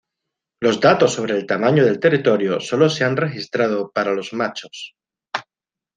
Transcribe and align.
Los 0.59 0.79
datos 0.79 1.13
sobre 1.13 1.35
el 1.37 1.45
tamaño 1.45 1.85
del 1.85 1.99
territorio 1.99 2.59
solo 2.59 2.89
se 2.89 3.03
han 3.03 3.15
registrado 3.17 3.91
para 3.91 4.13
los 4.13 4.33
machos. 4.33 4.95